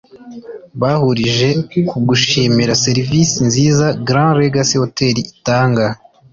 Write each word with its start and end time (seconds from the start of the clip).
bahurije 0.81 1.49
ku 1.89 1.97
gushimira 2.07 2.79
Serivisi 2.85 3.37
nziza 3.47 3.85
Grand 4.07 4.33
Legacy 4.41 4.75
Hotel 4.81 5.15
itanga 5.33 5.85